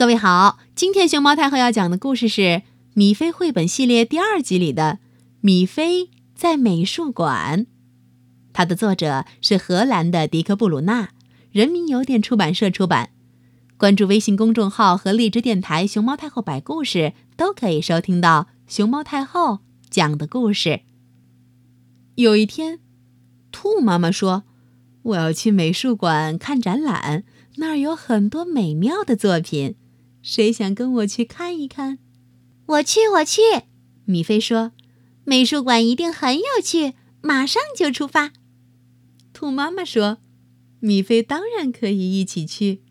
[0.00, 2.40] 各位好，今天熊猫太后要讲的故事是
[2.94, 4.98] 《米菲绘本系列》第二集里的
[5.42, 7.60] 《米菲在美术馆》。
[8.54, 11.10] 它的作者是荷兰的迪克·布鲁纳，
[11.52, 13.10] 人民邮电出版社出版。
[13.76, 19.58] 关注微信公众号和荔枝电台“熊猫太后摆故事”，都可以收听到熊猫太后
[19.90, 20.80] 讲的故事。
[22.14, 22.80] 有一天，
[23.52, 24.44] 兔妈妈说
[25.12, 27.24] ：“我要去美术馆看展览，
[27.56, 29.76] 那儿有很多美妙的作品。”
[30.22, 31.98] 谁想跟我去看一看？
[32.66, 33.40] 我去，我去。
[34.04, 34.72] 米菲说
[35.24, 38.32] ：“美术馆一定很有趣，马上就出发。”
[39.32, 40.18] 兔妈妈说
[40.80, 42.82] ：“米菲当然可以一起去。”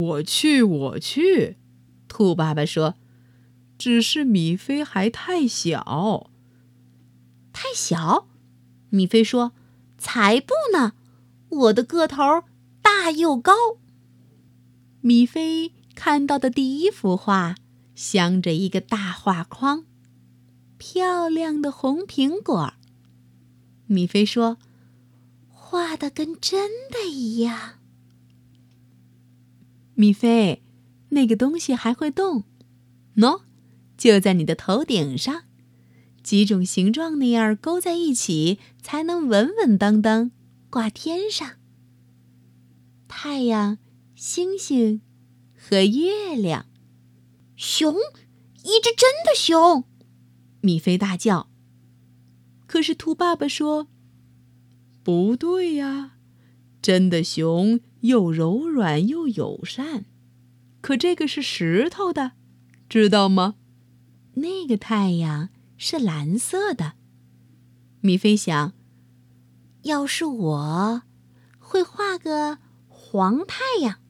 [0.00, 1.56] 我去，我去。
[2.08, 2.96] 兔爸爸说
[3.78, 6.30] ：“只是米菲还太小。”
[7.52, 8.28] 太小？
[8.90, 9.52] 米菲说
[9.96, 10.92] ：“才不呢！
[11.48, 12.44] 我的个头
[12.82, 13.52] 大又高。”
[15.00, 15.72] 米菲。
[16.04, 17.54] 看到的第一幅画，
[17.94, 19.84] 镶着一个大画框，
[20.76, 22.74] 漂亮的红苹果。
[23.86, 24.58] 米菲说
[25.46, 27.74] ：“画的跟真的一样。”
[29.94, 30.64] 米菲，
[31.10, 32.42] 那个东西还会动，
[33.14, 33.42] 喏，
[33.96, 35.44] 就在你的头顶上，
[36.24, 40.32] 几种形状那样勾在一起，才能稳稳当当
[40.68, 41.48] 挂天上。
[43.06, 43.78] 太阳，
[44.16, 45.00] 星星。
[45.64, 46.66] 和月亮，
[47.54, 47.94] 熊，
[48.64, 49.84] 一只真的熊！
[50.60, 51.48] 米菲大叫。
[52.66, 53.86] 可是兔爸爸说
[55.04, 56.16] ：“不对呀，
[56.82, 60.04] 真的熊又柔软又友善，
[60.80, 62.32] 可这个是石头的，
[62.88, 63.54] 知道吗？
[64.34, 66.94] 那个太阳是蓝色的。”
[68.02, 68.72] 米菲想
[69.82, 71.02] ：“要是我，
[71.60, 74.00] 会画个黄太阳。”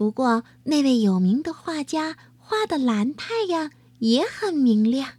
[0.00, 5.18] 不过，那位有名的画家画的蓝太阳也很明亮。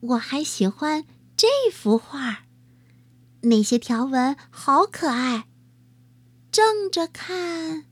[0.00, 1.04] 我还喜欢
[1.36, 2.46] 这幅画，
[3.42, 5.46] 那些条纹好可爱。
[6.50, 7.84] 正着看，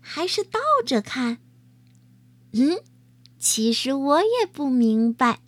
[0.00, 1.38] 还是倒着看？
[2.54, 2.80] 嗯，
[3.38, 5.38] 其实我也不明白。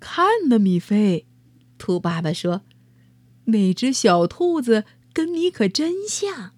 [0.00, 1.26] 看呢，米菲，
[1.76, 2.62] 兔爸爸说
[3.44, 4.84] ：“那只小兔子。”
[5.18, 6.52] 跟你可真像，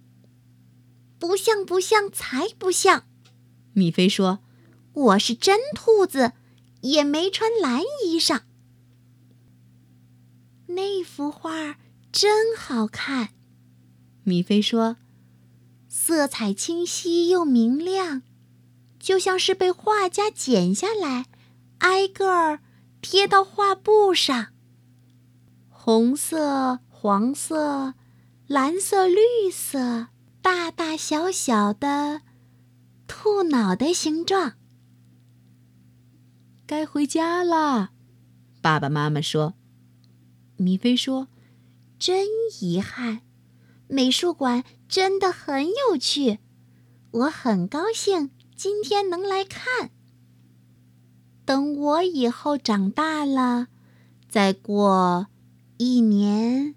[1.18, 3.06] 不像不像才不像。
[3.72, 4.40] 米菲说
[4.92, 6.32] ：“我是真兔子，
[6.82, 8.42] 也没穿蓝衣裳。”
[10.68, 11.78] 那幅画
[12.12, 13.30] 真好看，
[14.24, 14.98] 米菲说
[15.88, 18.20] ：“色彩清晰又明亮，
[18.98, 21.24] 就像是被画家剪下来，
[21.78, 22.60] 挨个儿
[23.00, 24.48] 贴到画布上。
[25.70, 27.94] 红色、黄色。”
[28.52, 30.08] 蓝色、绿色，
[30.42, 32.22] 大大小小的
[33.06, 34.54] 兔脑袋形状。
[36.66, 37.92] 该回家了，
[38.60, 39.54] 爸爸妈妈说。
[40.56, 41.28] 米菲说
[41.96, 42.26] ：“真
[42.60, 43.20] 遗憾，
[43.86, 46.40] 美术馆真的很有趣，
[47.12, 49.92] 我很高兴今天能来看。
[51.44, 53.68] 等我以后长大了，
[54.28, 55.28] 再过
[55.76, 56.74] 一年、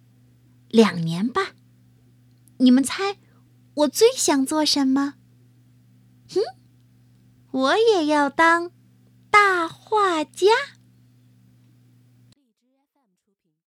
[0.70, 1.54] 两年吧。”
[2.63, 3.18] 你们猜，
[3.74, 5.16] 我最想做什么？
[6.29, 6.40] 哼，
[7.51, 8.72] 我也要当
[9.29, 10.47] 大画家。